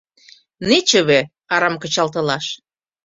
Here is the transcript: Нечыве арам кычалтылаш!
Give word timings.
Нечыве 0.67 1.19
арам 1.53 1.75
кычалтылаш! 1.81 2.45